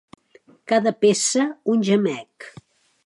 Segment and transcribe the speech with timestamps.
[0.71, 1.45] Cada peça
[1.75, 2.51] un gemec.